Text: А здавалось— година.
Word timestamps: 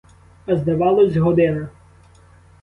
А 0.47 0.55
здавалось— 0.55 1.17
година. 1.17 1.69